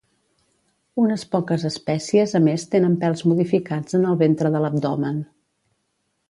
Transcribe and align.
Unes 1.01 1.25
poques 1.35 1.65
espècies 1.69 2.33
a 2.39 2.41
més 2.45 2.65
tenen 2.71 2.95
pèls 3.05 3.23
modificats 3.33 3.99
en 4.01 4.09
el 4.13 4.19
ventre 4.23 4.53
de 4.57 4.63
l'abdomen. 4.65 5.23